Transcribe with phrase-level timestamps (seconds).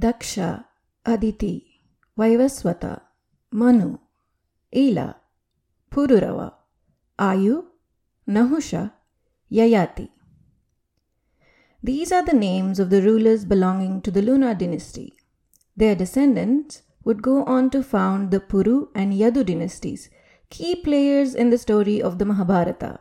[0.00, 0.64] Daksha,
[1.04, 1.82] Aditi,
[2.16, 3.02] Vaivaswata,
[3.52, 3.98] Manu,
[4.72, 5.16] Ela,
[5.90, 6.54] Pururava,
[7.18, 7.64] Ayu,
[8.26, 8.92] Nahusha,
[9.52, 10.08] Yayati.
[11.82, 15.12] These are the names of the rulers belonging to the Lunar dynasty.
[15.76, 20.08] Their descendants would go on to found the Puru and Yadu dynasties,
[20.48, 23.00] key players in the story of the Mahabharata.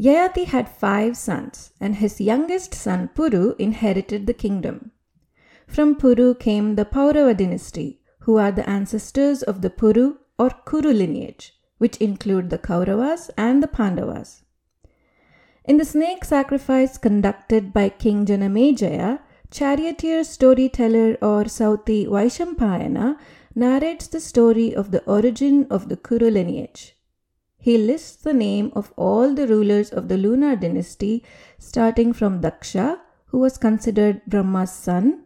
[0.00, 4.90] Yayati had five sons, and his youngest son Puru inherited the kingdom.
[5.66, 10.92] From Puru came the Paurava dynasty, who are the ancestors of the Puru or Kuru
[10.92, 14.42] lineage, which include the Kauravas and the Pandavas.
[15.64, 23.16] In the snake sacrifice conducted by King Janamejaya, charioteer storyteller or Sauti Vaishampayana
[23.54, 26.96] narrates the story of the origin of the Kuru lineage.
[27.58, 31.22] He lists the name of all the rulers of the Lunar dynasty,
[31.58, 35.24] starting from Daksha, who was considered Brahma's son,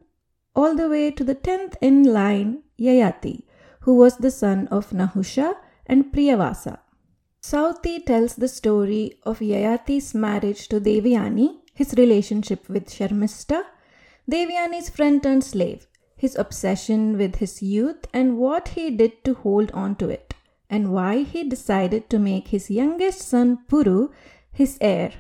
[0.57, 3.43] all the way to the tenth in line, Yayati,
[3.81, 5.55] who was the son of Nahusha
[5.87, 6.79] and Priyavasa.
[7.43, 13.63] Sauti tells the story of Yayati's marriage to Devyani, his relationship with Sharmista,
[14.29, 19.71] Devyani's friend turned slave, his obsession with his youth, and what he did to hold
[19.73, 20.35] on to it,
[20.69, 24.11] and why he decided to make his youngest son Puru
[24.53, 25.13] his heir.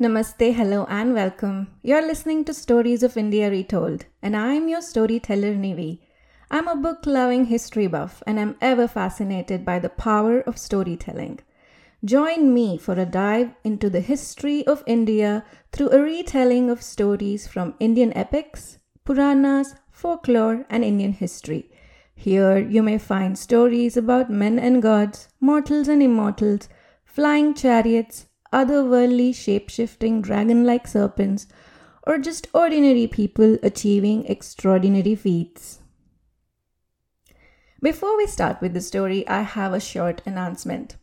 [0.00, 1.68] Namaste, hello, and welcome.
[1.82, 5.98] You're listening to Stories of India Retold, and I'm your storyteller Nivi.
[6.50, 11.40] I'm a book loving history buff, and I'm ever fascinated by the power of storytelling.
[12.02, 17.46] Join me for a dive into the history of India through a retelling of stories
[17.46, 21.70] from Indian epics, Puranas, folklore, and Indian history.
[22.14, 26.70] Here you may find stories about men and gods, mortals and immortals,
[27.04, 31.46] flying chariots, otherworldly shape shifting dragon like serpents,
[32.04, 35.80] or just ordinary people achieving extraordinary feats.
[37.82, 40.96] Before we start with the story, I have a short announcement.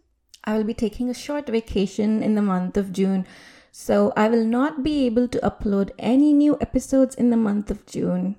[0.43, 3.25] I will be taking a short vacation in the month of June,
[3.71, 7.85] so I will not be able to upload any new episodes in the month of
[7.85, 8.35] June.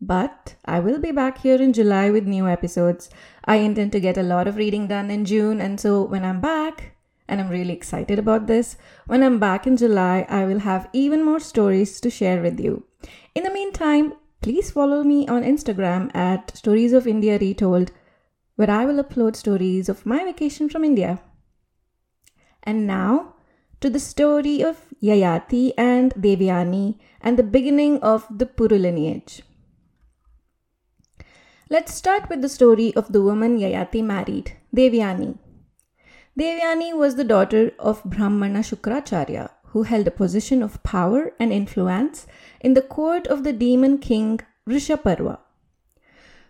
[0.00, 3.08] But I will be back here in July with new episodes.
[3.44, 6.40] I intend to get a lot of reading done in June, and so when I'm
[6.40, 6.96] back,
[7.32, 8.76] and I'm really excited about this.
[9.06, 12.84] When I'm back in July, I will have even more stories to share with you.
[13.34, 14.12] In the meantime,
[14.42, 17.90] please follow me on Instagram at Stories of India Retold,
[18.56, 21.22] where I will upload stories of my vacation from India.
[22.62, 23.36] And now
[23.80, 29.42] to the story of Yayati and Devyani and the beginning of the Puru lineage.
[31.70, 35.38] Let's start with the story of the woman Yayati married, Devyani.
[36.38, 42.26] Devyani was the daughter of Brahmana Shukracharya, who held a position of power and influence
[42.62, 45.40] in the court of the demon king Vrishaparva.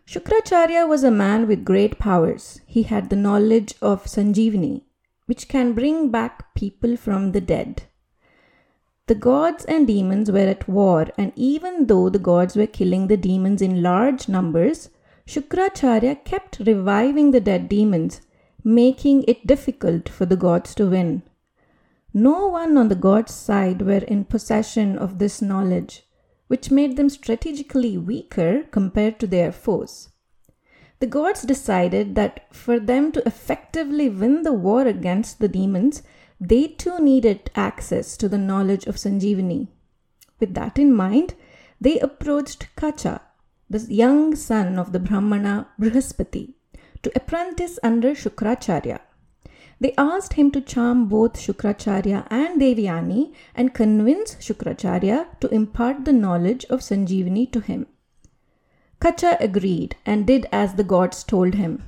[0.06, 2.60] Shukracharya was a man with great powers.
[2.64, 4.82] He had the knowledge of Sanjeevani,
[5.26, 7.82] which can bring back people from the dead.
[9.08, 13.16] The gods and demons were at war, and even though the gods were killing the
[13.16, 14.90] demons in large numbers,
[15.26, 18.20] Shukracharya kept reviving the dead demons
[18.64, 21.22] making it difficult for the gods to win.
[22.14, 26.06] No one on the gods' side were in possession of this knowledge,
[26.48, 30.10] which made them strategically weaker compared to their foes.
[31.00, 36.02] The gods decided that for them to effectively win the war against the demons,
[36.40, 39.68] they too needed access to the knowledge of Sanjeevani.
[40.38, 41.34] With that in mind,
[41.80, 43.20] they approached Kacha,
[43.68, 46.54] the young son of the Brahmana Brihaspati,
[47.02, 49.00] to apprentice under Shukracharya.
[49.80, 56.12] They asked him to charm both Shukracharya and Devyani and convince Shukracharya to impart the
[56.12, 57.86] knowledge of Sanjeevani to him.
[59.00, 61.82] Kacha agreed and did as the gods told him.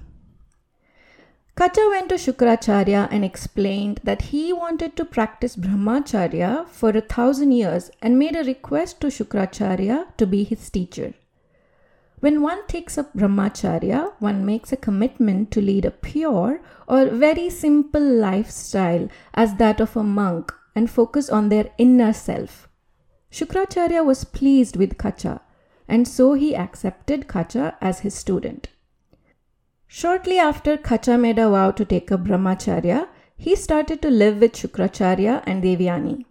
[1.56, 7.52] Kacha went to Shukracharya and explained that he wanted to practice Brahmacharya for a thousand
[7.52, 11.14] years and made a request to Shukracharya to be his teacher.
[12.25, 17.50] When one takes up brahmacharya, one makes a commitment to lead a pure or very
[17.50, 22.67] simple lifestyle as that of a monk and focus on their inner self.
[23.31, 25.43] Shukracharya was pleased with Kacha,
[25.87, 28.69] and so he accepted Kacha as his student.
[29.87, 33.06] Shortly after Kacha made a vow to take up brahmacharya,
[33.37, 36.25] he started to live with Shukracharya and Devyani.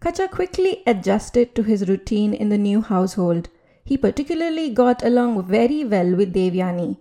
[0.00, 3.48] Kacha quickly adjusted to his routine in the new household
[3.84, 6.96] he particularly got along very well with Devyani.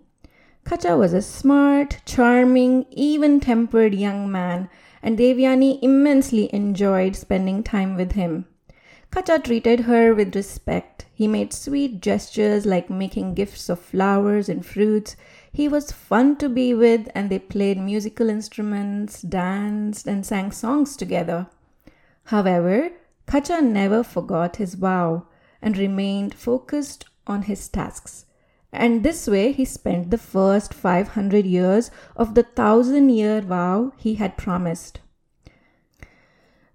[0.65, 4.69] Kacha was a smart, charming, even tempered young man,
[5.01, 8.45] and Devyani immensely enjoyed spending time with him.
[9.11, 11.05] Kacha treated her with respect.
[11.13, 15.15] He made sweet gestures like making gifts of flowers and fruits.
[15.51, 20.97] He was fun to be with, and they played musical instruments, danced, and sang songs
[20.97, 21.47] together.
[22.25, 22.89] However,
[23.27, 25.27] Kacha never forgot his vow
[25.63, 28.25] and remained focused on his tasks.
[28.71, 34.15] And this way he spent the first 500 years of the thousand year vow he
[34.15, 34.99] had promised.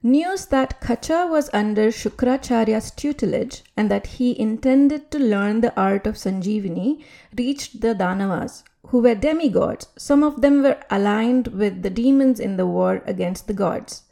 [0.02, 6.06] News that Kacha was under Shukracharya's tutelage and that he intended to learn the art
[6.06, 7.02] of Sanjeevani
[7.36, 9.88] reached the Danavas, who were demigods.
[9.98, 14.04] Some of them were aligned with the demons in the war against the gods.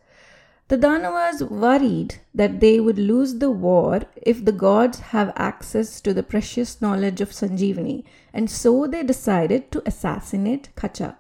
[0.68, 6.12] The Danavas worried that they would lose the war if the gods have access to
[6.12, 8.02] the precious knowledge of Sanjeevani,
[8.34, 11.18] and so they decided to assassinate Kacha.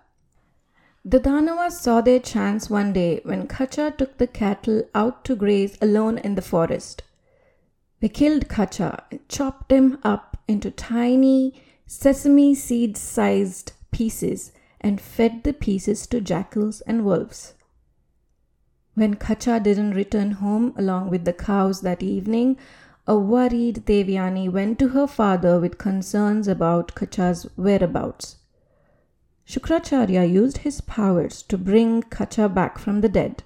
[1.04, 5.78] The Danavas saw their chance one day when Kacha took the cattle out to graze
[5.80, 7.04] alone in the forest.
[8.00, 14.50] They killed Kacha and chopped him up into tiny sesame seed sized pieces
[14.80, 17.54] and fed the pieces to jackals and wolves.
[18.96, 22.56] When Kacha didn't return home along with the cows that evening,
[23.06, 28.36] a worried Devyani went to her father with concerns about Kacha's whereabouts.
[29.46, 33.42] Shukracharya used his powers to bring Kacha back from the dead.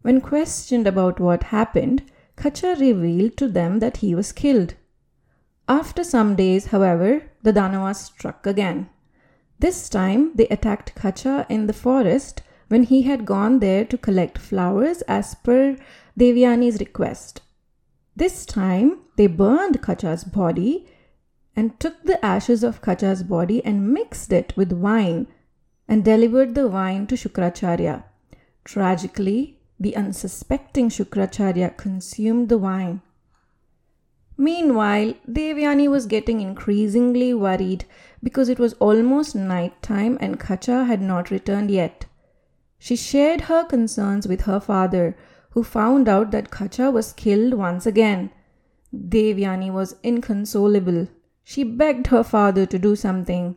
[0.00, 4.72] When questioned about what happened, Kacha revealed to them that he was killed.
[5.68, 8.88] After some days, however, the Danavas struck again.
[9.58, 12.40] This time they attacked Kacha in the forest
[12.72, 15.76] when he had gone there to collect flowers as per
[16.18, 17.42] Devyani's request.
[18.16, 20.86] This time they burned Kacha's body
[21.54, 25.26] and took the ashes of Kacha's body and mixed it with wine
[25.86, 28.04] and delivered the wine to Shukracharya.
[28.64, 33.02] Tragically, the unsuspecting Shukracharya consumed the wine.
[34.38, 37.84] Meanwhile, Devyani was getting increasingly worried
[38.22, 42.06] because it was almost night time and Kacha had not returned yet.
[42.84, 45.16] She shared her concerns with her father,
[45.50, 48.32] who found out that Kacha was killed once again.
[48.92, 51.06] Devyani was inconsolable.
[51.44, 53.54] She begged her father to do something.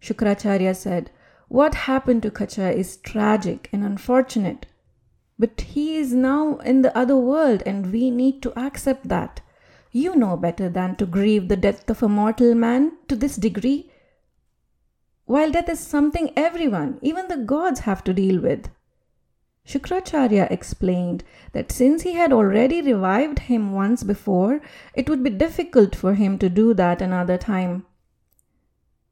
[0.00, 1.10] Shukracharya said,
[1.48, 4.66] What happened to Kacha is tragic and unfortunate.
[5.36, 9.40] But he is now in the other world and we need to accept that.
[9.90, 13.89] You know better than to grieve the death of a mortal man to this degree
[15.30, 18.68] while death is something everyone, even the gods, have to deal with.
[19.64, 21.22] Shukracharya explained
[21.52, 24.60] that since he had already revived him once before,
[24.92, 27.86] it would be difficult for him to do that another time.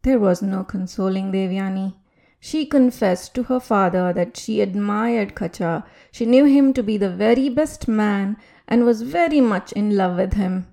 [0.02, 1.94] There was no consoling Devyani.
[2.40, 5.84] She confessed to her father that she admired Kacha.
[6.10, 8.36] She knew him to be the very best man
[8.66, 10.66] and was very much in love with him.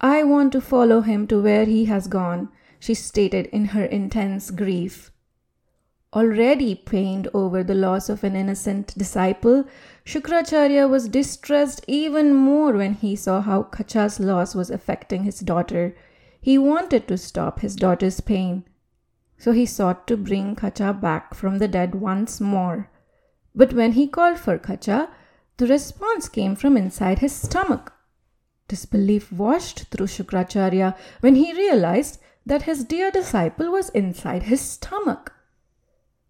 [0.00, 2.48] I want to follow him to where he has gone
[2.80, 5.12] she stated in her intense grief.
[6.12, 9.64] Already pained over the loss of an innocent disciple,
[10.04, 15.94] Shukracharya was distressed even more when he saw how Kacha's loss was affecting his daughter.
[16.40, 18.64] He wanted to stop his daughter's pain,
[19.38, 22.90] so he sought to bring Kacha back from the dead once more.
[23.54, 25.10] But when he called for Kacha,
[25.58, 27.92] the response came from inside his stomach.
[28.66, 35.32] Disbelief washed through Shukracharya when he realized that his dear disciple was inside his stomach.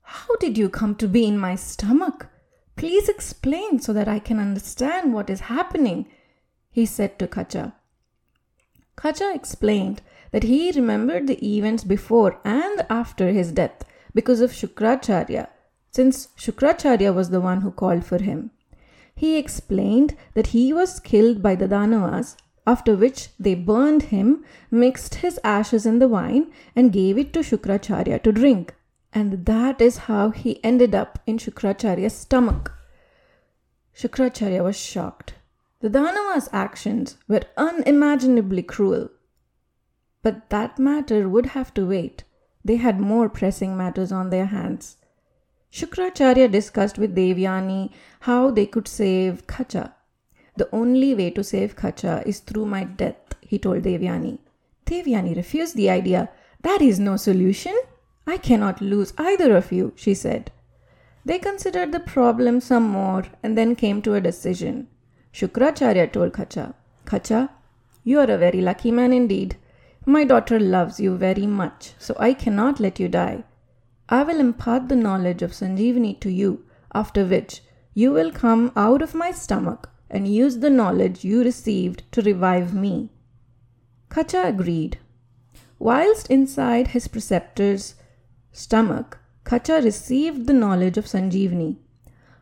[0.03, 2.27] How did you come to be in my stomach?
[2.77, 6.07] Please explain so that I can understand what is happening,
[6.71, 7.75] he said to Kacha.
[8.97, 15.49] Kacha explained that he remembered the events before and after his death because of Shukracharya,
[15.91, 18.51] since Shukracharya was the one who called for him.
[19.15, 22.37] He explained that he was killed by the Danavas
[22.67, 27.41] after which they burned him, mixed his ashes in the wine, and gave it to
[27.41, 28.75] Shukracharya to drink.
[29.13, 32.73] And that is how he ended up in Shukracharya's stomach.
[33.97, 35.35] Shukracharya was shocked.
[35.81, 39.09] The Danava's actions were unimaginably cruel.
[40.23, 42.25] But that matter would have to wait.
[42.65, 44.99] They had more pressing matters on their hands.
[45.73, 47.91] Shukracharya discussed with Devyani
[48.21, 49.95] how they could save Kacha
[50.61, 54.39] the only way to save Kacha is through my death, he told Devyani.
[54.85, 56.29] Devyani refused the idea.
[56.61, 57.75] That is no solution.
[58.27, 60.53] I cannot lose either of you, she said.
[61.25, 64.89] They considered the problem some more and then came to a decision.
[65.33, 66.75] Shukracharya told Kacha,
[67.07, 67.51] Kacha,
[68.05, 69.57] you are a very lucky man indeed.
[70.05, 73.45] My daughter loves you very much, so I cannot let you die.
[74.11, 76.65] I will impart the knowledge of Sanjeevani to you,
[76.95, 77.63] after which
[77.95, 82.75] you will come out of my stomach and use the knowledge you received to revive
[82.75, 83.11] me.
[84.11, 84.99] Kacha agreed.
[85.79, 87.95] Whilst inside his preceptor's
[88.53, 91.77] stomach, Kacha received the knowledge of Sanjeevani.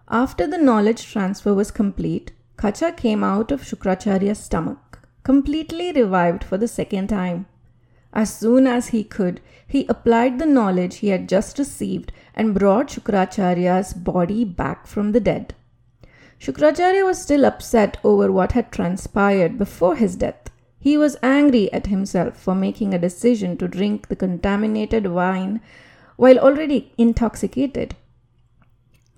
[0.08, 6.56] After the knowledge transfer was complete, Kacha came out of Shukracharya's stomach, completely revived for
[6.56, 7.46] the second time.
[8.12, 12.88] As soon as he could, he applied the knowledge he had just received and brought
[12.88, 15.54] Shukracharya's body back from the dead.
[16.40, 20.50] Shukracharya was still upset over what had transpired before his death.
[20.78, 25.61] He was angry at himself for making a decision to drink the contaminated wine
[26.16, 27.97] while already intoxicated.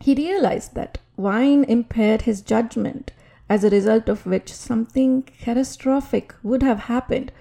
[0.01, 3.13] He realized that wine impaired his judgment,
[3.51, 7.33] as a result of which something catastrophic would have happened.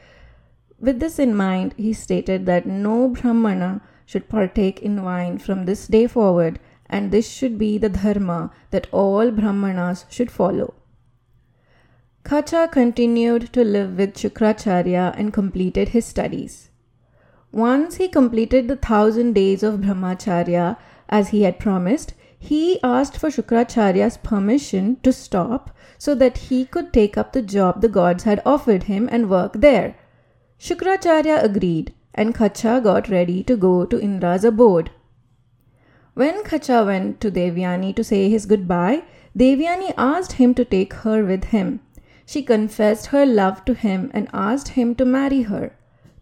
[0.79, 5.87] With this in mind, he stated that no Brahmana should partake in wine from this
[5.87, 6.59] day forward
[6.89, 10.73] and this should be the dharma that all Brahmanas should follow.
[12.23, 16.69] Kacha continued to live with Shukracharya and completed his studies.
[17.51, 20.77] Once he completed the thousand days of Brahmacharya
[21.07, 26.93] as he had promised, he asked for Shukracharya's permission to stop so that he could
[26.93, 29.95] take up the job the gods had offered him and work there.
[30.59, 34.91] Shukracharya agreed, and Kacha got ready to go to Indra's abode.
[36.19, 39.03] When Kacha went to Devyani to say his goodbye,
[39.37, 41.79] Devyani asked him to take her with him.
[42.25, 45.71] She confessed her love to him and asked him to marry her.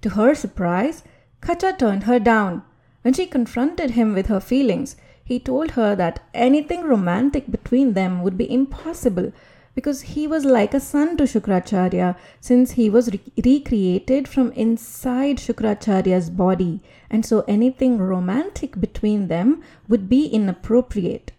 [0.03, 1.01] To her surprise,
[1.41, 2.61] Kacha turned her down.
[3.01, 8.21] When she confronted him with her feelings, he told her that anything romantic between them
[8.21, 9.31] would be impossible
[9.73, 15.37] because he was like a son to Shukracharya since he was re- recreated from inside
[15.37, 21.31] Shukracharya's body, and so anything romantic between them would be inappropriate.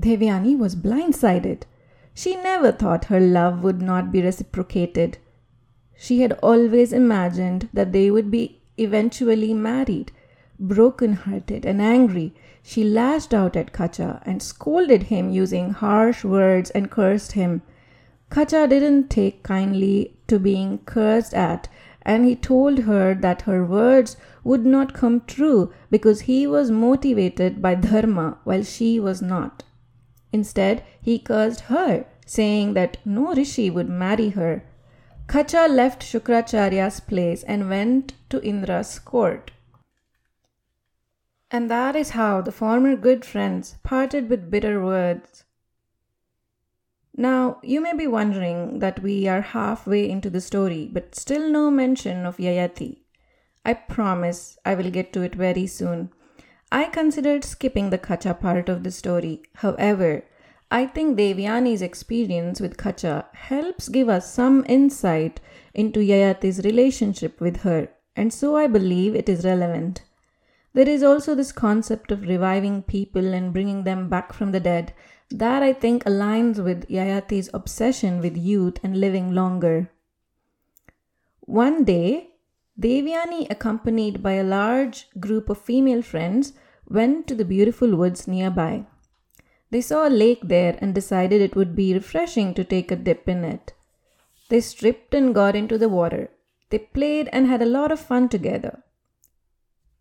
[0.00, 1.62] Devyani was blindsided.
[2.14, 5.18] She never thought her love would not be reciprocated.
[5.96, 10.12] She had always imagined that they would be eventually married.
[10.58, 16.70] Broken hearted and angry, she lashed out at Kacha and scolded him using harsh words
[16.70, 17.62] and cursed him.
[18.30, 21.68] Kacha didn't take kindly to being cursed at,
[22.04, 27.62] and he told her that her words would not come true because he was motivated
[27.62, 29.62] by dharma while she was not.
[30.32, 34.62] Instead, he cursed her, saying that no rishi would marry her.
[35.28, 39.52] Kacha left Shukracharya's place and went to Indra's court.
[41.50, 45.43] And that is how the former good friends parted with bitter words.
[47.16, 51.70] Now, you may be wondering that we are halfway into the story, but still no
[51.70, 52.98] mention of Yayati.
[53.64, 56.10] I promise I will get to it very soon.
[56.72, 59.42] I considered skipping the Kacha part of the story.
[59.56, 60.24] However,
[60.72, 65.40] I think Devyani's experience with Kacha helps give us some insight
[65.72, 70.02] into Yayati's relationship with her, and so I believe it is relevant.
[70.72, 74.92] There is also this concept of reviving people and bringing them back from the dead
[75.30, 79.90] that I think aligns with Yayati's obsession with youth and living longer.
[81.40, 82.30] One day,
[82.78, 86.52] Devyani, accompanied by a large group of female friends,
[86.88, 88.86] went to the beautiful woods nearby.
[89.70, 93.28] They saw a lake there and decided it would be refreshing to take a dip
[93.28, 93.72] in it.
[94.48, 96.30] They stripped and got into the water.
[96.70, 98.82] They played and had a lot of fun together.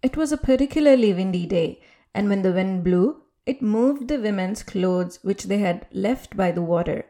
[0.01, 1.81] It was a particularly windy day,
[2.13, 6.51] and when the wind blew, it moved the women's clothes which they had left by
[6.51, 7.05] the water.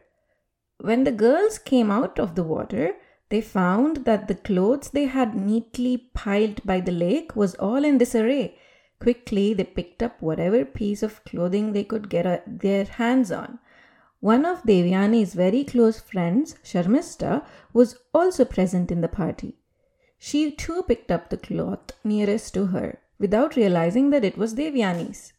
[0.80, 2.96] When the girls came out of the water,
[3.28, 7.98] they found that the clothes they had neatly piled by the lake was all in
[7.98, 8.58] disarray.
[8.98, 13.58] Quickly, they picked up whatever piece of clothing they could get their hands on.
[14.20, 19.58] One of Devyani's very close friends, Sharmista, was also present in the party.
[20.16, 25.33] She too picked up the cloth nearest to her, without realizing that it was Devyani's.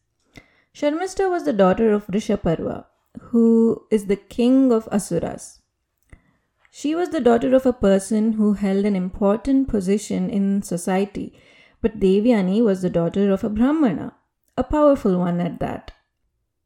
[0.76, 2.84] Sharmista was the daughter of Rishaparva,
[3.32, 5.62] who is the king of Asuras.
[6.70, 11.40] She was the daughter of a person who held an important position in society,
[11.80, 14.16] but Devyani was the daughter of a Brahmana,
[14.58, 15.94] a powerful one at that.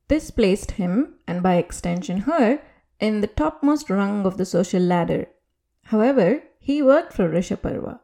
[0.07, 2.63] This placed him, and by extension her,
[2.99, 5.27] in the topmost rung of the social ladder.
[5.83, 7.99] However, he worked for Rishaparva,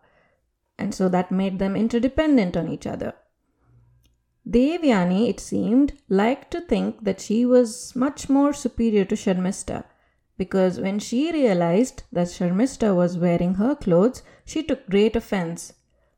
[0.78, 3.16] and so that made them interdependent on each other.
[4.48, 9.86] Devyani, it seemed, liked to think that she was much more superior to Sharmista,
[10.38, 15.74] because when she realized that Sharmista was wearing her clothes, she took great offense.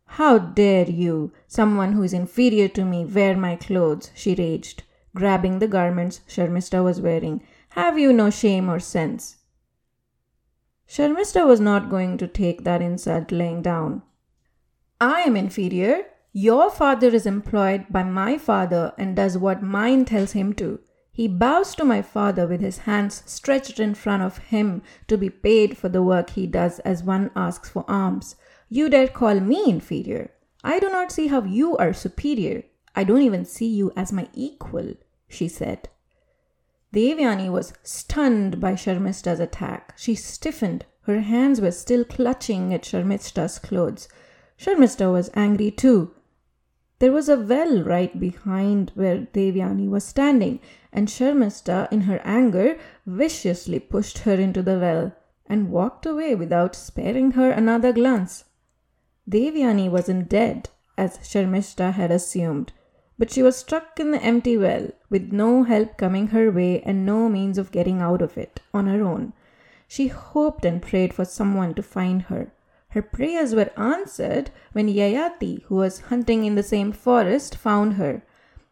[0.05, 4.11] How dare you, someone who is inferior to me, wear my clothes?
[4.13, 4.83] she raged,
[5.15, 7.41] grabbing the garments Sharmista was wearing.
[7.69, 9.37] Have you no shame or sense?
[10.87, 14.01] Sharmista was not going to take that insult laying down.
[14.99, 16.05] I am inferior.
[16.39, 20.79] Your father is employed by my father and does what mine tells him to.
[21.11, 25.31] He bows to my father with his hands stretched in front of him to be
[25.31, 28.35] paid for the work he does as one asks for alms.
[28.69, 30.29] You dare call me inferior.
[30.63, 32.65] I do not see how you are superior.
[32.95, 34.93] I don't even see you as my equal,
[35.27, 35.89] she said.
[36.93, 39.95] Devyani was stunned by Sharmista's attack.
[39.97, 40.85] She stiffened.
[41.01, 44.07] Her hands were still clutching at Sharmista's clothes.
[44.59, 46.13] Sharmista was angry too.
[46.99, 50.59] There was a well right behind where Devyani was standing,
[50.91, 55.13] and Sharmista, in her anger, viciously pushed her into the well
[55.45, 58.45] and walked away without sparing her another glance.
[59.29, 62.73] Devyani wasn't dead, as Sharmista had assumed,
[63.19, 67.05] but she was stuck in the empty well, with no help coming her way and
[67.05, 69.33] no means of getting out of it on her own.
[69.87, 72.51] She hoped and prayed for someone to find her.
[72.89, 78.23] Her prayers were answered when Yayati, who was hunting in the same forest, found her.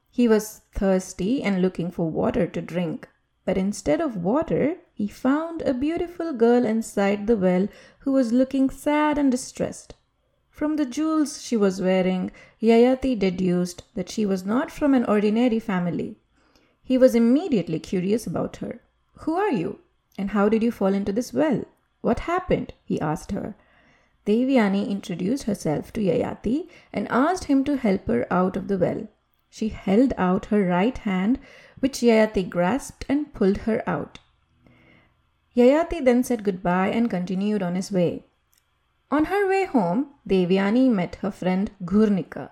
[0.10, 3.10] He was thirsty and looking for water to drink,
[3.44, 7.68] but instead of water, he found a beautiful girl inside the well
[8.00, 9.96] who was looking sad and distressed.
[10.50, 12.32] From the jewels she was wearing,
[12.62, 16.16] Yayati deduced that she was not from an ordinary family.
[16.82, 18.80] He was immediately curious about her.
[19.16, 19.80] Who are you?
[20.18, 21.66] And how did you fall into this well?
[22.00, 22.74] What happened?
[22.86, 23.58] he asked her.
[24.26, 29.08] Devyani introduced herself to Yayati and asked him to help her out of the well.
[29.50, 31.40] She held out her right hand,
[31.80, 34.20] which Yayati grasped and pulled her out.
[35.56, 38.24] Yayati then said goodbye and continued on his way.
[39.12, 42.50] On her way home, Devyani met her friend Ghurnika.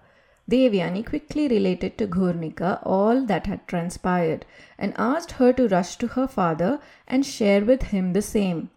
[0.49, 4.45] Devyani quickly related to Ghurnika all that had transpired
[4.77, 8.69] and asked her to rush to her father and share with him the same.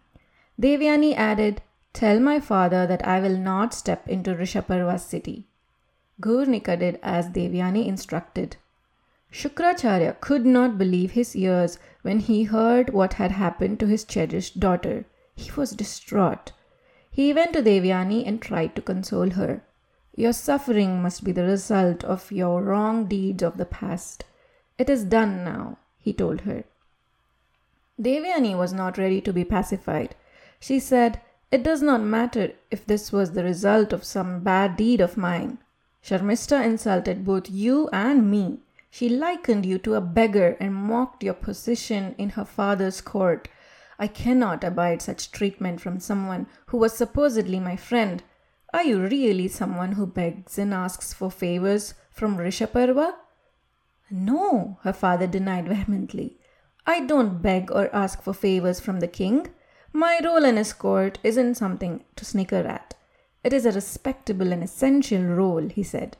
[0.59, 1.61] Devyani added,
[1.93, 5.47] Tell my father that I will not step into Rishaparva's city.
[6.21, 8.57] Ghurnika did as Devyani instructed.
[9.31, 14.59] Shukracharya could not believe his ears when he heard what had happened to his cherished
[14.59, 15.05] daughter.
[15.35, 16.53] He was distraught.
[17.11, 19.61] He went to Devyani and tried to console her.
[20.15, 24.23] Your suffering must be the result of your wrong deeds of the past.
[24.77, 26.63] It is done now, he told her.
[28.01, 30.15] Devyani was not ready to be pacified.
[30.59, 34.99] She said, it does not matter if this was the result of some bad deed
[34.99, 35.59] of mine.
[36.03, 38.59] Sharmista insulted both you and me.
[38.89, 43.47] She likened you to a beggar and mocked your position in her father's court.
[43.99, 48.23] I cannot abide such treatment from someone who was supposedly my friend.
[48.73, 53.13] Are you really someone who begs and asks for favors from Rishaparva?
[54.09, 56.37] No, her father denied vehemently.
[56.85, 59.47] I don't beg or ask for favors from the king.
[59.97, 62.93] My role in his court isn't something to snicker at.
[63.43, 66.17] It is a respectable and essential role, he said.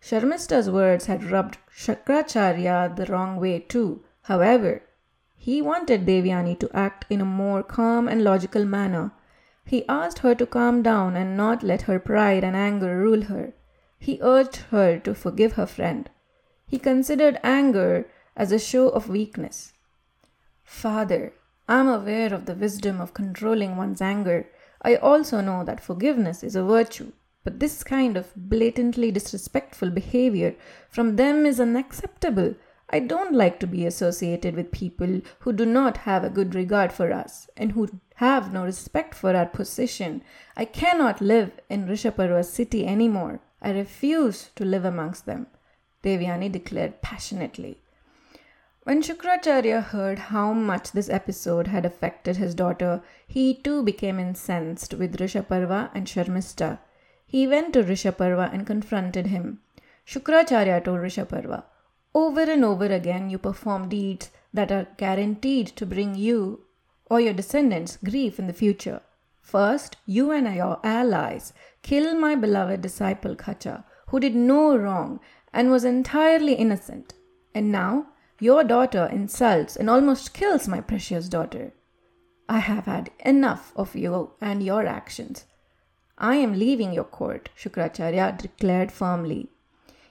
[0.00, 4.02] Sharmista's words had rubbed Shukracharya the wrong way too.
[4.22, 4.82] However,
[5.36, 9.12] he wanted Devyani to act in a more calm and logical manner.
[9.64, 13.52] He asked her to calm down and not let her pride and anger rule her.
[14.00, 16.10] He urged her to forgive her friend.
[16.66, 19.74] He considered anger as a show of weakness.
[20.64, 21.34] Father,
[21.68, 24.48] I am aware of the wisdom of controlling one's anger.
[24.82, 27.12] I also know that forgiveness is a virtue,
[27.44, 30.56] but this kind of blatantly disrespectful behavior
[30.90, 32.56] from them is unacceptable.
[32.90, 36.92] I don't like to be associated with people who do not have a good regard
[36.92, 40.22] for us and who have no respect for our position.
[40.56, 43.40] I cannot live in Rishaparva's city anymore.
[43.62, 45.46] I refuse to live amongst them,
[46.02, 47.81] Devyani declared passionately.
[48.84, 54.94] When Shukracharya heard how much this episode had affected his daughter, he too became incensed
[54.94, 56.80] with Rishaparva and Sharmista.
[57.24, 59.60] He went to Rishaparva and confronted him.
[60.04, 61.62] Shukracharya told Rishaparva,
[62.12, 66.64] Over and over again you perform deeds that are guaranteed to bring you
[67.08, 69.00] or your descendants grief in the future.
[69.40, 75.20] First, you and your allies kill my beloved disciple Kacha, who did no wrong
[75.52, 77.14] and was entirely innocent.
[77.54, 78.08] And now
[78.42, 81.72] your daughter insults and almost kills my precious daughter.
[82.48, 85.44] I have had enough of you and your actions.
[86.18, 89.48] I am leaving your court, Shukracharya declared firmly.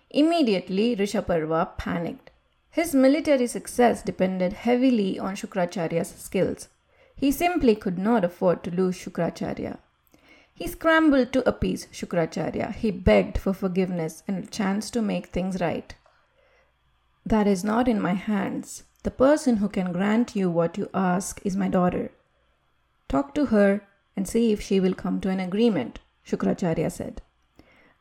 [0.10, 2.32] Immediately, Rishaparva panicked.
[2.70, 6.70] His military success depended heavily on Shukracharya's skills.
[7.14, 9.78] He simply could not afford to lose Shukracharya.
[10.54, 12.76] He scrambled to appease Shukracharya.
[12.76, 15.94] He begged for forgiveness and a chance to make things right.
[17.26, 18.84] That is not in my hands.
[19.04, 22.12] The person who can grant you what you ask is my daughter.
[23.08, 23.82] Talk to her
[24.16, 27.22] and see if she will come to an agreement, Shukracharya said.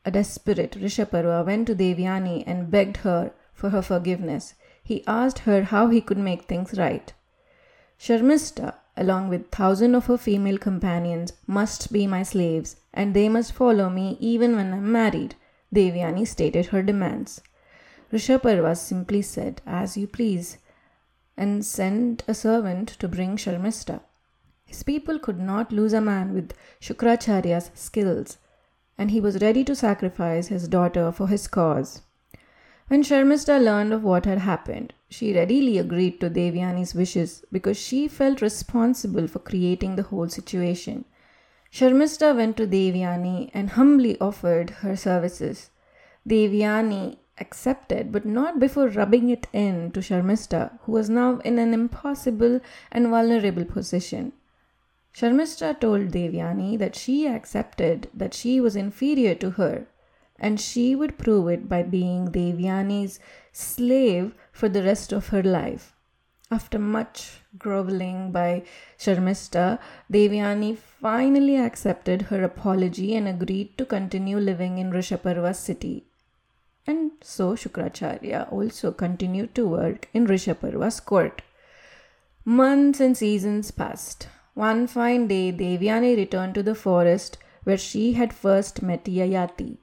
[0.03, 4.55] A desperate Rishaparva went to Devyani and begged her for her forgiveness.
[4.83, 7.13] He asked her how he could make things right.
[7.99, 13.53] Sharmista, along with thousand of her female companions, must be my slaves, and they must
[13.53, 15.35] follow me even when I am married,
[15.73, 17.41] Devyani stated her demands.
[18.11, 20.57] Rishaparva simply said, As you please,
[21.37, 24.01] and sent a servant to bring Sharmista.
[24.65, 28.37] His people could not lose a man with Shukracharya's skills,
[28.97, 32.01] and he was ready to sacrifice his daughter for his cause.
[32.87, 38.09] When Sharmista learned of what had happened, she readily agreed to Devyani's wishes because she
[38.09, 41.05] felt responsible for creating the whole situation.
[41.71, 45.69] Sharmista went to Devyani and humbly offered her services.
[46.27, 51.73] Devyani accepted, but not before rubbing it in to Sharmista, who was now in an
[51.73, 54.31] impossible and vulnerable position.
[55.13, 59.87] Sharmista told Devyani that she accepted that she was inferior to her,
[60.39, 63.19] and she would prove it by being Devyani's
[63.51, 65.95] slave for the rest of her life.
[66.49, 68.63] After much groveling by
[68.99, 69.79] Sharmista,
[70.11, 76.05] Devyani finally accepted her apology and agreed to continue living in Rishaparva's city.
[76.87, 81.41] And so Shukracharya also continued to work in Rishaparva's court.
[82.43, 84.27] Months and seasons passed.
[84.55, 89.77] One fine day, Devyani returned to the forest where she had first met Yayati.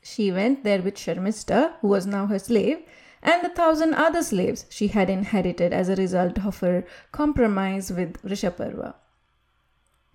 [0.00, 2.78] She went there with Sharmista, who was now her slave,
[3.22, 8.22] and the thousand other slaves she had inherited as a result of her compromise with
[8.22, 8.94] Rishaparva.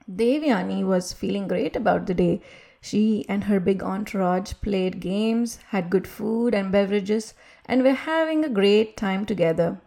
[0.09, 2.41] Devyani was feeling great about the day.
[2.81, 7.33] She and her big entourage played games, had good food and beverages,
[7.65, 9.81] and were having a great time together.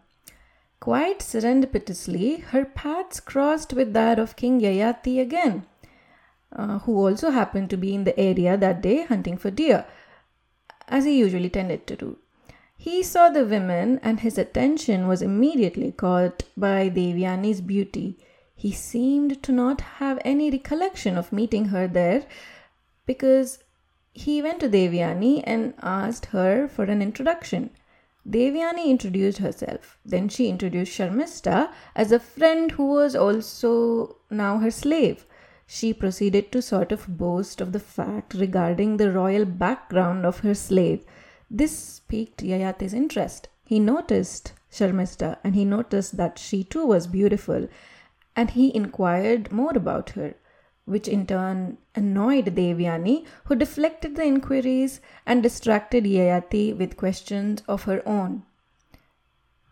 [0.79, 5.65] Quite serendipitously, her paths crossed with that of King Yayati again,
[6.55, 9.87] uh, who also happened to be in the area that day hunting for deer,
[10.89, 12.19] as he usually tended to do.
[12.77, 18.19] He saw the women, and his attention was immediately caught by Devyani's beauty.
[18.57, 22.25] He seemed to not have any recollection of meeting her there
[23.07, 23.59] because
[24.13, 27.71] he went to Devyani and asked her for an introduction.
[28.29, 29.99] Devyani introduced herself.
[30.05, 35.27] Then she introduced Sharmista as a friend who was also now her slave.
[35.67, 40.55] She proceeded to sort of boast of the fact regarding the royal background of her
[40.55, 41.05] slave
[41.55, 43.49] this piqued Yayati's interest.
[43.67, 47.69] He noticed Sharmista and he noticed that she too was beautiful
[48.35, 50.35] and he inquired more about her,
[50.85, 57.85] which in turn annoyed Devyani, who deflected the inquiries and distracted Yayati with questions of
[57.85, 58.43] her own.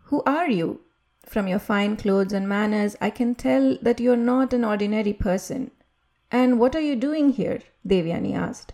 [0.04, 0.80] Who are you?
[1.26, 5.12] From your fine clothes and manners, I can tell that you are not an ordinary
[5.12, 5.70] person.
[6.30, 7.60] And what are you doing here?
[7.86, 8.72] Devyani asked.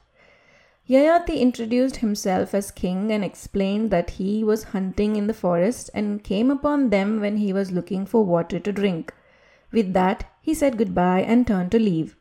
[0.89, 6.23] Yayati introduced himself as king and explained that he was hunting in the forest and
[6.23, 9.13] came upon them when he was looking for water to drink.
[9.73, 12.15] With that, he said goodbye and turned to leave.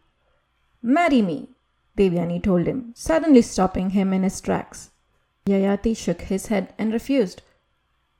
[0.88, 1.50] Marry me,
[1.98, 4.92] Devyani told him, suddenly stopping him in his tracks.
[5.48, 7.42] Yayati shook his head and refused.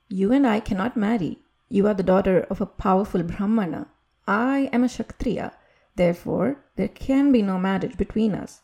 [0.08, 1.38] You and I cannot marry.
[1.68, 3.86] You are the daughter of a powerful Brahmana.
[4.26, 5.52] I am a Kshatriya.
[5.94, 8.62] Therefore, there can be no marriage between us.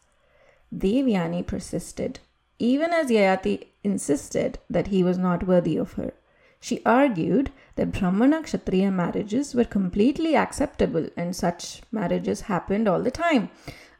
[0.76, 2.18] Devyani persisted,
[2.58, 6.12] even as Yayati insisted that he was not worthy of her.
[6.58, 13.12] She argued that Brahmana Kshatriya marriages were completely acceptable and such marriages happened all the
[13.12, 13.50] time.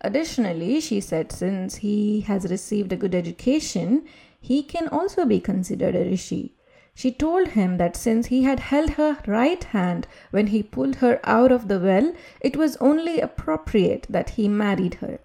[0.03, 4.05] Additionally, she said since he has received a good education,
[4.41, 6.55] he can also be considered a rishi.
[6.95, 11.21] She told him that since he had held her right hand when he pulled her
[11.25, 15.21] out of the well, it was only appropriate that he married her.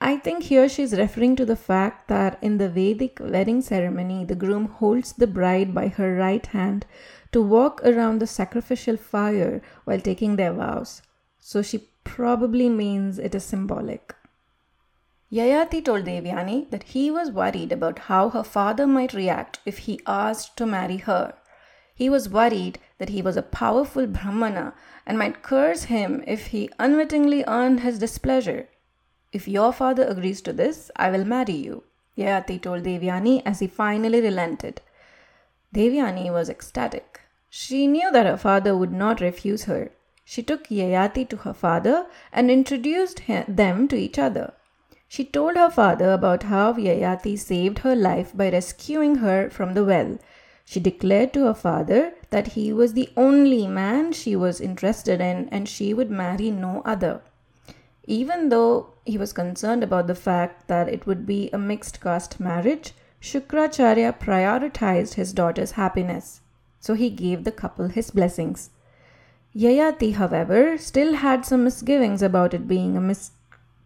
[0.00, 4.24] I think here she is referring to the fact that in the Vedic wedding ceremony,
[4.24, 6.86] the groom holds the bride by her right hand
[7.32, 11.02] to walk around the sacrificial fire while taking their vows.
[11.40, 14.14] So she probably means it is symbolic.
[15.30, 20.00] Yayati told Devyani that he was worried about how her father might react if he
[20.06, 21.34] asked to marry her.
[21.94, 24.72] He was worried that he was a powerful Brahmana
[25.06, 28.68] and might curse him if he unwittingly earned his displeasure.
[29.32, 31.82] If your father agrees to this, I will marry you,
[32.16, 34.80] Yayati told Devyani as he finally relented.
[35.74, 37.20] Devyani was ecstatic.
[37.50, 39.90] She knew that her father would not refuse her.
[40.30, 44.52] She took Yayati to her father and introduced them to each other.
[45.08, 49.86] She told her father about how Yayati saved her life by rescuing her from the
[49.86, 50.18] well.
[50.66, 55.48] She declared to her father that he was the only man she was interested in
[55.48, 57.22] and she would marry no other.
[58.06, 62.38] Even though he was concerned about the fact that it would be a mixed caste
[62.38, 66.42] marriage, Shukracharya prioritized his daughter's happiness,
[66.80, 68.68] so he gave the couple his blessings.
[69.58, 73.32] Yayati, however, still had some misgivings about it being a mis-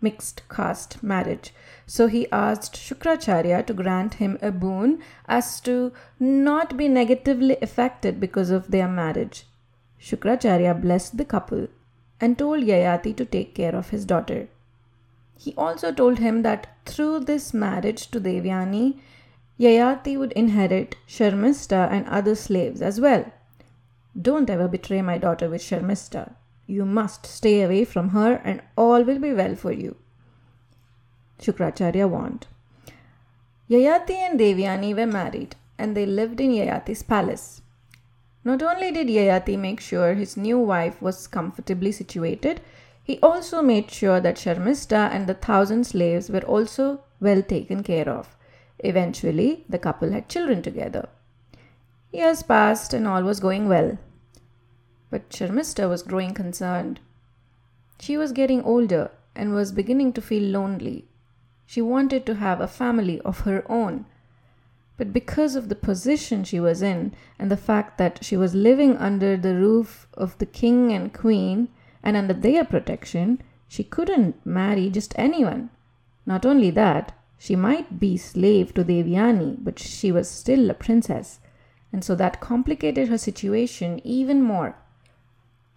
[0.03, 1.55] mixed caste marriage,
[1.87, 8.21] so he asked Shukracharya to grant him a boon as to not be negatively affected
[8.21, 9.47] because of their marriage.
[9.99, 11.69] Shukracharya blessed the couple
[12.21, 14.49] and told Yayati to take care of his daughter.
[15.39, 18.99] He also told him that through this marriage to Devyani,
[19.59, 23.33] Yayati would inherit Sharmista and other slaves as well.
[24.21, 26.35] Don't ever betray my daughter with Sharmista.
[26.67, 29.97] You must stay away from her and all will be well for you.
[31.41, 32.47] Shukracharya warned.
[33.71, 37.63] Yayati and Devyani were married and they lived in Yayati's palace.
[38.45, 42.61] Not only did Yayati make sure his new wife was comfortably situated,
[43.03, 48.09] he also made sure that Sharmista and the thousand slaves were also well taken care
[48.09, 48.37] of.
[48.79, 51.09] Eventually, the couple had children together.
[52.13, 53.99] Years passed and all was going well.
[55.11, 57.01] But Sharmista was growing concerned.
[57.99, 61.07] She was getting older and was beginning to feel lonely.
[61.65, 64.05] She wanted to have a family of her own.
[64.99, 68.97] But because of the position she was in and the fact that she was living
[68.99, 71.69] under the roof of the king and queen
[72.03, 75.71] and under their protection, she couldn't marry just anyone.
[76.27, 81.41] Not only that, she might be slave to Devyani, but she was still a princess,
[81.93, 84.75] and so that complicated her situation even more.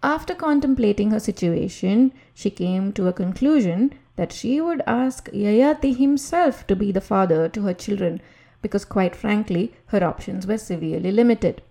[0.02, 6.66] After contemplating her situation, she came to a conclusion that she would ask Yayati himself
[6.66, 8.20] to be the father to her children
[8.62, 11.62] because, quite frankly, her options were severely limited.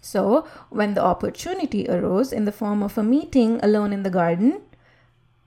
[0.00, 4.60] So, when the opportunity arose in the form of a meeting alone in the garden,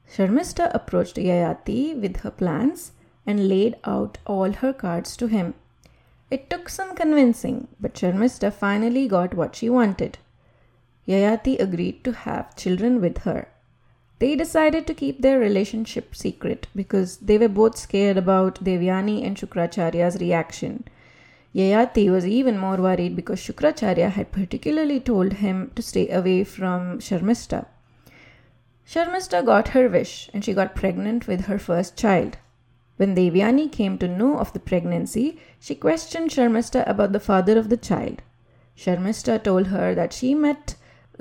[0.10, 2.92] Sharmista approached Yayati with her plans
[3.26, 5.56] and laid out all her cards to him.
[6.36, 10.18] It took some convincing, but Sharmista finally got what she wanted.
[11.08, 13.48] Yayati agreed to have children with her.
[14.20, 19.38] They decided to keep their relationship secret because they were both scared about Devyani and
[19.38, 20.84] Shukracharya's reaction.
[21.56, 27.00] Yayati was even more worried because Shukracharya had particularly told him to stay away from
[27.00, 27.66] Sharmista.
[28.86, 32.36] Sharmista got her wish and she got pregnant with her first child.
[32.98, 37.70] When Devyani came to know of the pregnancy, she questioned Sharmista about the father of
[37.70, 38.22] the child.
[38.78, 40.76] Sharmista told her that she met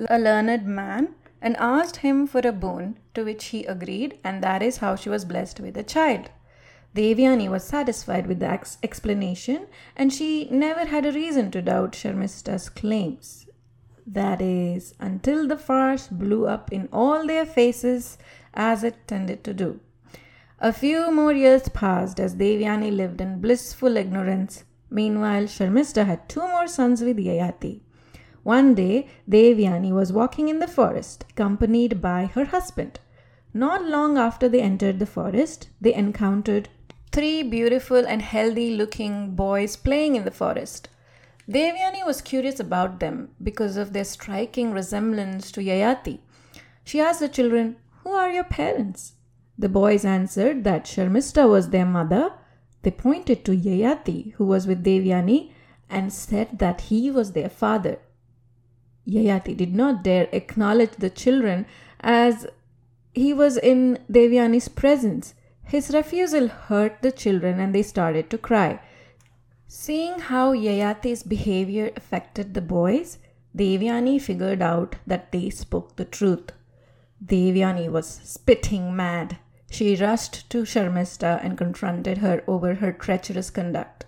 [0.08, 4.62] a learned man and asked him for a boon, to which he agreed, and that
[4.62, 6.30] is how she was blessed with a child.
[6.94, 11.92] Devyani was satisfied with the ex- explanation, and she never had a reason to doubt
[11.92, 13.46] Sharmista's claims.
[14.06, 18.16] That is, until the farce blew up in all their faces
[18.52, 19.80] as it tended to do.
[20.60, 24.62] A few more years passed as Devyani lived in blissful ignorance.
[24.88, 27.80] Meanwhile, Sharmista had two more sons with Yayati.
[28.44, 33.00] One day, Devyani was walking in the forest, accompanied by her husband.
[33.52, 36.68] Not long after they entered the forest, they encountered
[37.10, 40.88] three beautiful and healthy looking boys playing in the forest.
[41.50, 46.20] Devyani was curious about them because of their striking resemblance to Yayati.
[46.84, 49.13] She asked the children, Who are your parents?
[49.58, 52.32] The boys answered that Sharmista was their mother.
[52.82, 55.52] They pointed to Yayati, who was with Devyani,
[55.88, 57.98] and said that he was their father.
[59.06, 61.66] Yayati did not dare acknowledge the children
[62.00, 62.46] as
[63.12, 65.34] he was in Devyani's presence.
[65.62, 68.80] His refusal hurt the children and they started to cry.
[69.66, 73.18] Seeing how Yayati's behavior affected the boys,
[73.56, 76.50] Devyani figured out that they spoke the truth.
[77.24, 79.38] Devyani was spitting mad.
[79.74, 84.06] She rushed to Sharmista and confronted her over her treacherous conduct.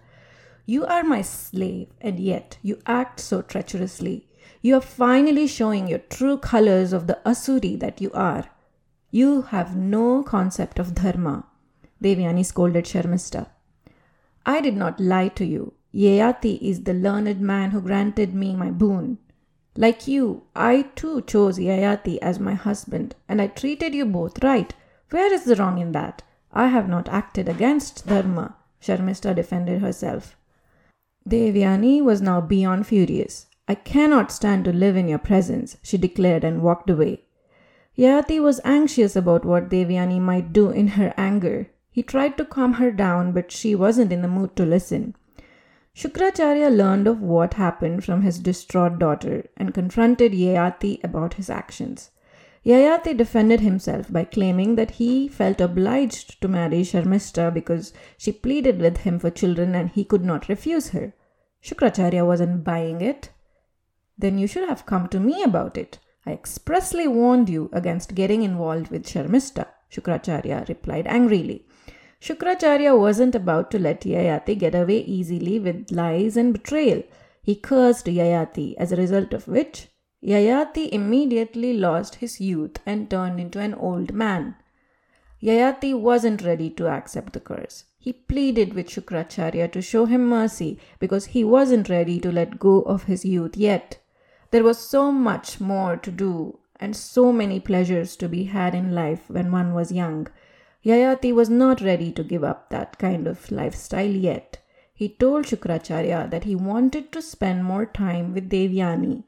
[0.64, 4.28] You are my slave, and yet you act so treacherously.
[4.62, 8.44] You are finally showing your true colors of the Asuri that you are.
[9.10, 11.46] You have no concept of dharma.
[12.00, 13.48] Devyani scolded Sharmista.
[14.46, 15.72] I did not lie to you.
[15.92, 19.18] Yayati is the learned man who granted me my boon.
[19.76, 24.72] Like you, I too chose Yayati as my husband, and I treated you both right.
[25.10, 26.22] Where is the wrong in that?
[26.52, 30.36] I have not acted against Dharma, Sharmista defended herself.
[31.28, 33.46] Devyani was now beyond furious.
[33.68, 37.22] I cannot stand to live in your presence, she declared and walked away.
[37.98, 41.68] Yati was anxious about what Devyani might do in her anger.
[41.90, 45.14] He tried to calm her down, but she wasn't in the mood to listen.
[45.94, 52.10] Shukracharya learned of what happened from his distraught daughter and confronted Yayati about his actions.
[52.66, 58.80] Yayati defended himself by claiming that he felt obliged to marry Sharmishta because she pleaded
[58.80, 61.14] with him for children and he could not refuse her.
[61.62, 63.30] Shukracharya wasn't buying it.
[64.18, 66.00] Then you should have come to me about it.
[66.26, 71.66] I expressly warned you against getting involved with Sharmishta, Shukracharya replied angrily.
[72.20, 77.04] Shukracharya wasn't about to let Yayati get away easily with lies and betrayal.
[77.42, 79.86] He cursed Yayati, as a result of which
[80.26, 84.56] Yayati immediately lost his youth and turned into an old man.
[85.40, 87.84] Yayati wasn't ready to accept the curse.
[87.96, 92.82] He pleaded with Shukracharya to show him mercy because he wasn't ready to let go
[92.82, 93.98] of his youth yet.
[94.50, 98.96] There was so much more to do and so many pleasures to be had in
[98.96, 100.26] life when one was young.
[100.84, 104.58] Yayati was not ready to give up that kind of lifestyle yet.
[104.92, 109.22] He told Shukracharya that he wanted to spend more time with Devyani.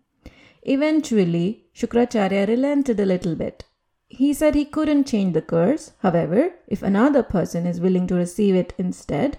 [0.71, 3.65] Eventually, Shukracharya relented a little bit.
[4.07, 5.93] He said he couldn't change the curse.
[6.01, 9.39] However, if another person is willing to receive it instead,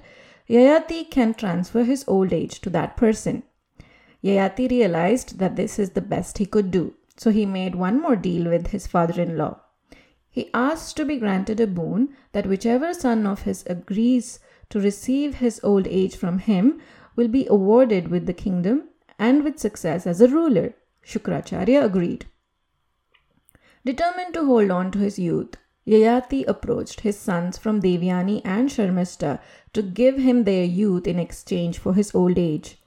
[0.50, 3.44] Yayati can transfer his old age to that person.
[4.24, 8.16] Yayati realized that this is the best he could do, so he made one more
[8.16, 9.60] deal with his father in law.
[10.32, 14.40] He asked to be granted a boon that whichever son of his agrees
[14.72, 16.82] to receive his old age from him
[17.16, 18.90] will be awarded with the kingdom
[19.20, 20.74] and with success as a ruler.
[21.06, 22.26] Shukracharya agreed.
[23.86, 25.56] Determined to hold on to his youth,
[25.88, 29.40] Yayati approached his sons from Devyani and Sharmishta
[29.74, 32.82] to give him their youth in exchange for his old age.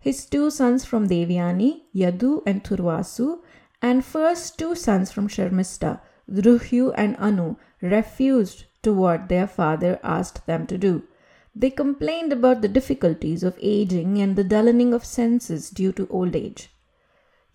[0.00, 3.40] His two sons from Devyani, Yadu and Turvasu,
[3.80, 10.46] and first two sons from Sharmishta, Druhyu and Anu, refused to what their father asked
[10.46, 11.02] them to do.
[11.54, 16.34] They complained about the difficulties of aging and the dulling of senses due to old
[16.34, 16.70] age.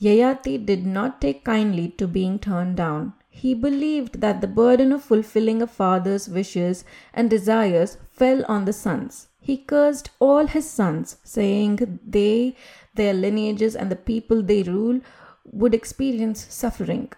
[0.03, 3.13] Yayati did not take kindly to being turned down.
[3.29, 8.73] He believed that the burden of fulfilling a father's wishes and desires fell on the
[8.73, 9.27] sons.
[9.39, 12.55] He cursed all his sons, saying they,
[12.95, 14.99] their lineages, and the people they rule
[15.45, 17.11] would experience suffering.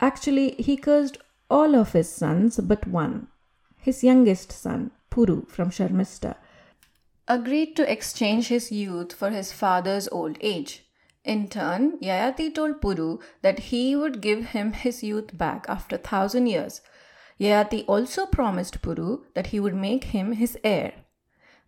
[0.00, 3.28] Actually, he cursed all of his sons but one.
[3.78, 6.36] His youngest son, Puru from Sharmishta,
[7.26, 10.84] agreed to exchange his youth for his father's old age.
[11.28, 15.98] In turn, Yayati told Puru that he would give him his youth back after a
[15.98, 16.80] thousand years.
[17.38, 20.94] Yayati also promised Puru that he would make him his heir.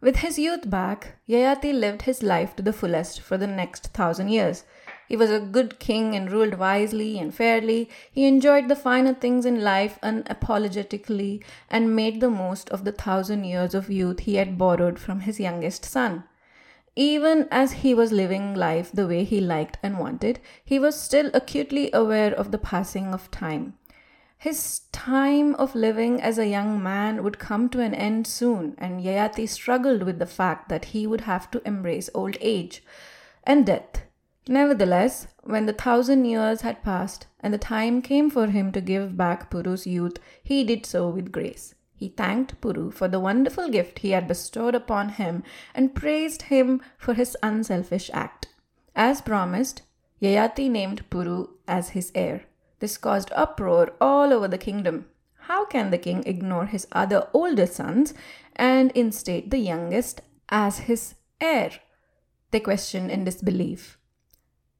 [0.00, 4.30] With his youth back, Yayati lived his life to the fullest for the next thousand
[4.30, 4.64] years.
[5.06, 7.90] He was a good king and ruled wisely and fairly.
[8.10, 13.44] He enjoyed the finer things in life unapologetically and made the most of the thousand
[13.44, 16.24] years of youth he had borrowed from his youngest son.
[16.96, 21.30] Even as he was living life the way he liked and wanted, he was still
[21.32, 23.74] acutely aware of the passing of time.
[24.36, 29.02] His time of living as a young man would come to an end soon, and
[29.02, 32.82] Yayati struggled with the fact that he would have to embrace old age
[33.44, 34.04] and death.
[34.48, 39.16] Nevertheless, when the thousand years had passed and the time came for him to give
[39.16, 41.74] back Puru's youth, he did so with grace.
[42.00, 45.42] He thanked Puru for the wonderful gift he had bestowed upon him
[45.74, 48.48] and praised him for his unselfish act.
[48.96, 49.82] As promised,
[50.22, 52.46] Yayati named Puru as his heir.
[52.78, 55.10] This caused uproar all over the kingdom.
[55.40, 58.14] How can the king ignore his other older sons
[58.56, 61.70] and instate the youngest as his heir?
[62.50, 63.98] They questioned in disbelief.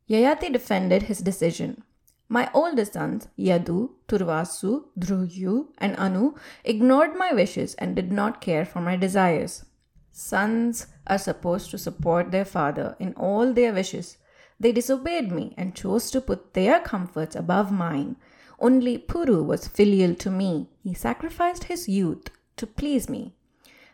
[0.09, 1.85] Yayati defended his decision.
[2.33, 8.65] My older sons, Yadu, Turvasu, Druhyu, and Anu, ignored my wishes and did not care
[8.65, 9.65] for my desires.
[10.13, 14.17] Sons are supposed to support their father in all their wishes.
[14.61, 18.15] They disobeyed me and chose to put their comforts above mine.
[18.61, 20.69] Only Puru was filial to me.
[20.85, 23.35] He sacrificed his youth to please me.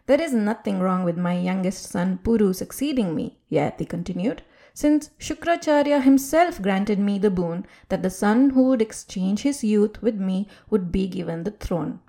[0.04, 4.42] There is nothing wrong with my youngest son Puru succeeding me, Yayati continued
[4.76, 10.02] since Shukracharya himself granted me the boon that the son who would exchange his youth
[10.02, 12.00] with me would be given the throne.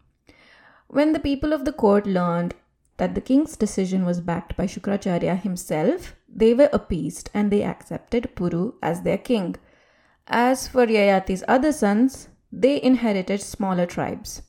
[0.87, 2.55] When the people of the court learned
[2.97, 8.35] that the king's decision was backed by Shukracharya himself, they were appeased and they accepted
[8.35, 9.55] Puru as their king.
[10.27, 14.41] As for Yayati's other sons, they inherited smaller tribes.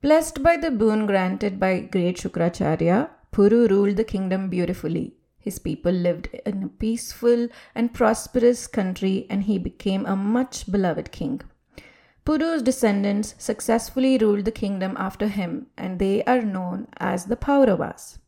[0.00, 5.16] Blessed by the boon granted by great Shukracharya, Puru ruled the kingdom beautifully.
[5.46, 11.12] His people lived in a peaceful and prosperous country, and he became a much beloved
[11.12, 11.40] king.
[12.24, 18.18] Puru's descendants successfully ruled the kingdom after him, and they are known as the Pauravas.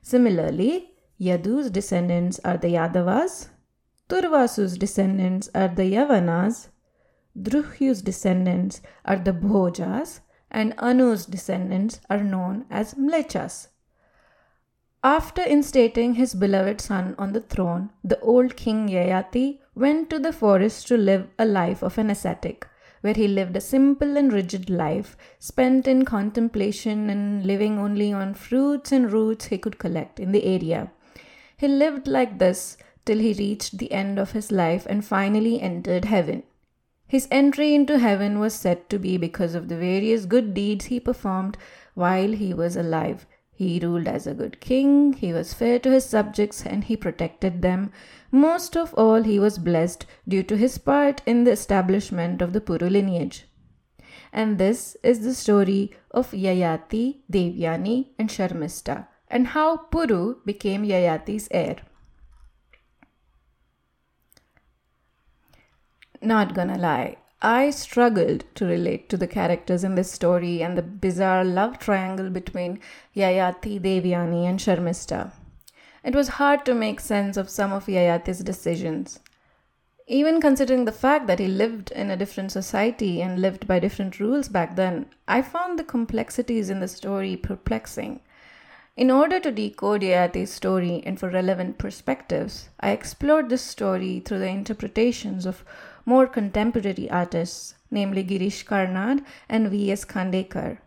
[0.00, 3.50] Similarly, Yadu's descendants are the Yadavas,
[4.08, 6.68] Turvasu's descendants are the Yavanas,
[7.38, 10.20] Druhyu's descendants are the Bhojas,
[10.50, 13.68] and Anu's descendants are known as Mlechas.
[15.04, 20.32] After instating his beloved son on the throne, the old king Yayati went to the
[20.32, 22.68] forest to live a life of an ascetic,
[23.00, 28.34] where he lived a simple and rigid life, spent in contemplation and living only on
[28.34, 30.92] fruits and roots he could collect in the area.
[31.56, 36.04] He lived like this till he reached the end of his life and finally entered
[36.04, 36.44] heaven.
[37.08, 41.00] His entry into heaven was said to be because of the various good deeds he
[41.00, 41.58] performed
[41.94, 46.04] while he was alive, he ruled as a good king, he was fair to his
[46.04, 47.92] subjects, and he protected them.
[48.30, 52.60] Most of all, he was blessed due to his part in the establishment of the
[52.60, 53.46] Puru lineage.
[54.32, 61.48] And this is the story of Yayati, Devyani, and Sharmista, and how Puru became Yayati's
[61.50, 61.76] heir.
[66.22, 70.82] Not gonna lie, I struggled to relate to the characters in this story and the
[70.82, 72.78] bizarre love triangle between
[73.16, 75.32] Yayati, Devyani, and Sharmista.
[76.04, 79.18] It was hard to make sense of some of Yayati's decisions.
[80.06, 84.20] Even considering the fact that he lived in a different society and lived by different
[84.20, 88.20] rules back then, I found the complexities in the story perplexing.
[88.96, 94.40] In order to decode Yayati's story and for relevant perspectives, I explored this story through
[94.40, 95.64] the interpretations of
[96.04, 100.04] more contemporary artists, namely Girish Karnad and V.S.
[100.04, 100.78] Khandekar.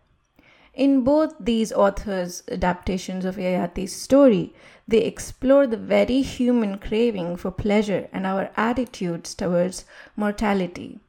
[0.74, 4.52] In both these authors' adaptations of Yayati's story,
[4.86, 9.86] they explore the very human craving for pleasure and our attitudes towards
[10.16, 11.00] mortality.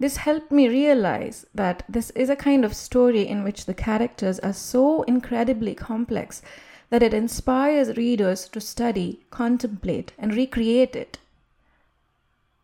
[0.00, 4.38] This helped me realize that this is a kind of story in which the characters
[4.40, 6.42] are so incredibly complex
[6.90, 11.18] that it inspires readers to study, contemplate, and recreate it.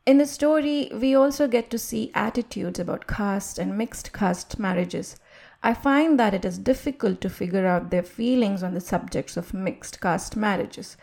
[0.06, 5.16] In the story, we also get to see attitudes about caste and mixed caste marriages.
[5.62, 9.54] I find that it is difficult to figure out their feelings on the subjects of
[9.54, 10.98] mixed caste marriages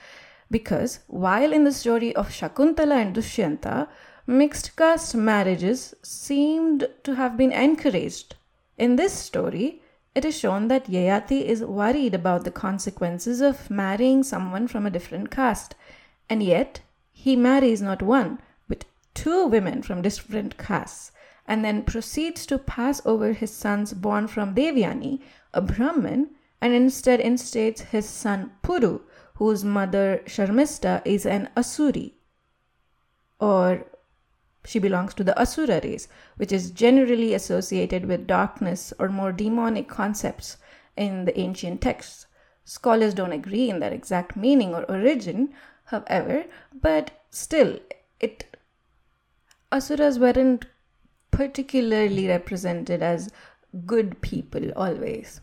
[0.51, 3.87] because while in the story of Shakuntala and Dushyanta,
[4.27, 8.35] mixed caste marriages seemed to have been encouraged.
[8.77, 9.81] In this story,
[10.13, 14.91] it is shown that Yayati is worried about the consequences of marrying someone from a
[14.91, 15.73] different caste,
[16.29, 16.81] and yet
[17.11, 18.39] he marries not one
[19.13, 21.11] two women from different castes
[21.47, 25.19] and then proceeds to pass over his sons born from Devyani,
[25.53, 26.29] a Brahmin,
[26.61, 29.01] and instead instates his son Puru,
[29.35, 32.13] whose mother Sharmista is an Asuri,
[33.39, 33.85] or
[34.63, 36.07] she belongs to the Asura race,
[36.37, 40.57] which is generally associated with darkness or more demonic concepts
[40.95, 42.27] in the ancient texts.
[42.63, 45.51] Scholars don't agree in their exact meaning or origin,
[45.85, 47.79] however, but still,
[48.19, 48.50] it
[49.71, 50.65] asuras weren't
[51.31, 53.29] particularly represented as
[53.85, 55.41] good people always.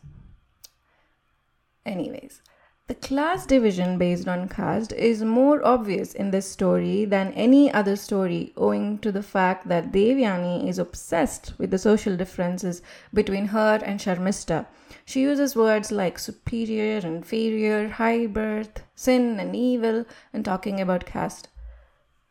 [1.87, 2.43] Anyways,
[2.89, 7.97] the class division based on caste is more obvious in this story than any other
[7.97, 12.81] story, owing to the fact that Devyani is obsessed with the social differences
[13.13, 14.67] between her and Sharmista.
[15.05, 21.49] She uses words like superior, inferior, high birth, sin, and evil in talking about caste.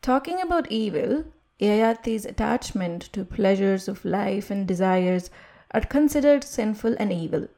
[0.02, 1.24] Talking about evil,
[1.60, 5.30] Yayati's attachment to pleasures of life and desires
[5.72, 7.48] are considered sinful and evil.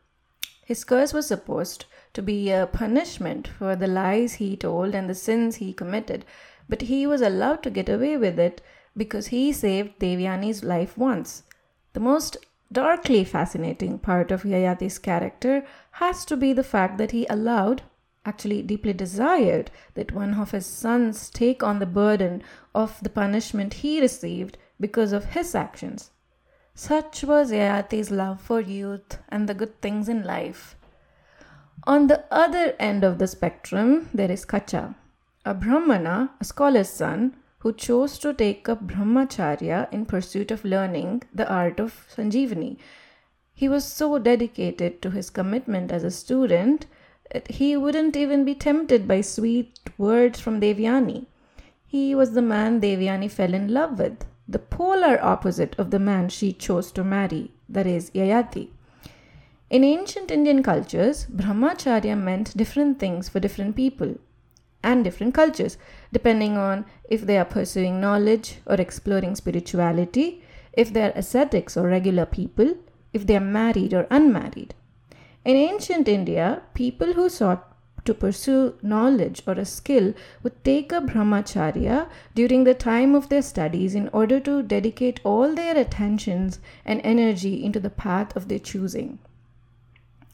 [0.65, 1.85] His curse was supposed
[2.15, 6.25] to be a punishment for the lies he told and the sins he committed,
[6.69, 8.63] but he was allowed to get away with it
[8.97, 11.43] because he saved Devyani's life once.
[11.93, 12.37] The most
[12.73, 17.83] darkly fascinating part of Yayati's character has to be the fact that he allowed
[18.25, 22.43] actually deeply desired that one of his sons take on the burden
[22.75, 26.11] of the punishment he received because of his actions.
[26.75, 30.77] Such was Yayati's love for youth and the good things in life.
[31.85, 34.95] On the other end of the spectrum, there is Kacha,
[35.45, 41.23] a Brahmana, a scholar's son, who chose to take up Brahmacharya in pursuit of learning
[41.35, 42.79] the art of Sanjeevani.
[43.55, 46.87] He was so dedicated to his commitment as a student
[47.49, 51.27] he wouldn't even be tempted by sweet words from Devyani.
[51.87, 56.29] He was the man Devyani fell in love with, the polar opposite of the man
[56.29, 58.69] she chose to marry, that is, Yayati.
[59.71, 64.17] In ancient Indian cultures, Brahmacharya meant different things for different people
[64.83, 65.77] and different cultures,
[66.13, 71.87] depending on if they are pursuing knowledge or exploring spirituality, if they are ascetics or
[71.87, 72.75] regular people,
[73.13, 74.75] if they are married or unmarried.
[75.45, 77.67] In ancient India, people who sought
[78.05, 80.13] to pursue knowledge or a skill
[80.43, 85.55] would take a brahmacharya during the time of their studies in order to dedicate all
[85.55, 89.19] their attentions and energy into the path of their choosing.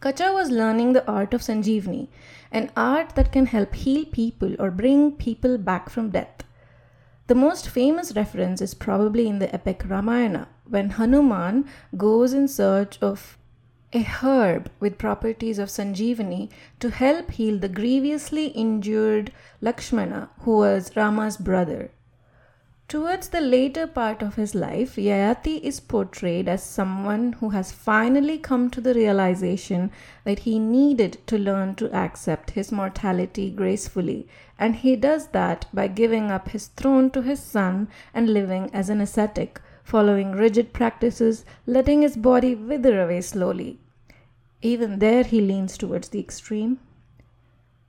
[0.00, 2.09] Kacha was learning the art of Sanjeevani,
[2.52, 6.42] an art that can help heal people or bring people back from death.
[7.28, 11.64] The most famous reference is probably in the epic Ramayana, when Hanuman
[11.96, 13.38] goes in search of
[13.97, 19.32] a herb with properties of Sanjeevani to help heal the grievously injured
[19.62, 21.90] Lakshmana, who was Rama's brother.
[22.88, 28.36] Towards the later part of his life, Yayati is portrayed as someone who has finally
[28.38, 29.90] come to the realization
[30.24, 34.28] that he needed to learn to accept his mortality gracefully,
[34.59, 38.90] and he does that by giving up his throne to his son and living as
[38.90, 43.80] an ascetic, following rigid practices, letting his body wither away slowly.
[44.62, 46.78] Even there, he leans towards the extreme.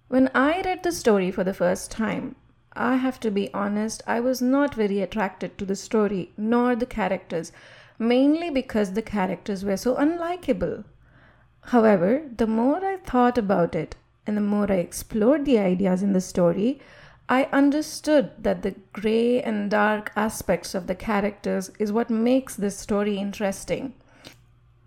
[0.10, 2.36] When I read the story for the first time,
[2.74, 6.86] I have to be honest, I was not very attracted to the story nor the
[6.86, 7.52] characters,
[7.98, 10.84] mainly because the characters were so unlikable.
[11.62, 13.96] However, the more I thought about it
[14.26, 16.80] and the more I explored the ideas in the story,
[17.28, 22.78] I understood that the gray and dark aspects of the characters is what makes this
[22.78, 23.96] story interesting.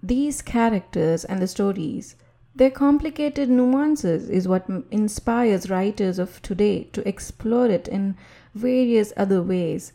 [0.02, 2.16] These characters and the stories
[2.54, 8.16] their complicated nuances is what inspires writers of today to explore it in
[8.54, 9.92] various other ways.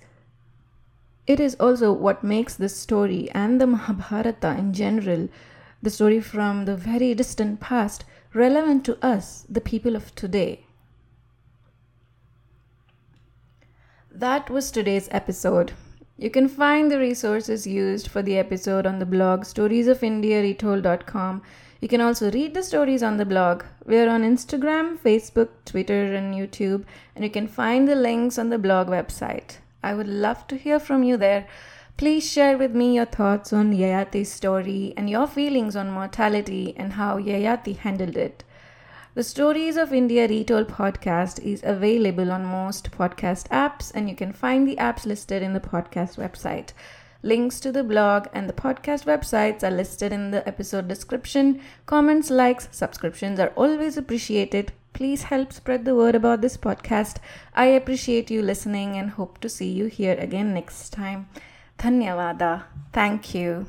[1.28, 5.28] It is also what makes this story and the Mahabharata in general,
[5.82, 10.66] the story from the very distant past, relevant to us, the people of today.
[14.12, 15.74] That was today's episode.
[16.18, 21.42] You can find the resources used for the episode on the blog storiesofindiaretold.com
[21.82, 23.64] you can also read the stories on the blog.
[23.86, 26.86] We're on Instagram, Facebook, Twitter, and YouTube,
[27.16, 29.58] and you can find the links on the blog website.
[29.84, 31.48] I would love to hear from you there.
[31.98, 36.94] Please share with me your thoughts on Yayati's story and your feelings on mortality and
[36.94, 38.44] how Yayati handled it.
[39.16, 44.34] The Stories of India Retold podcast is available on most podcast apps, and you can
[44.34, 46.74] find the apps listed in the podcast website.
[47.24, 51.62] Links to the blog and the podcast websites are listed in the episode description.
[51.86, 54.74] Comments, likes, subscriptions are always appreciated.
[54.92, 57.20] Please help spread the word about this podcast.
[57.54, 61.30] I appreciate you listening and hope to see you here again next time.
[61.80, 62.66] Dhanyavada.
[62.92, 63.66] Thank you.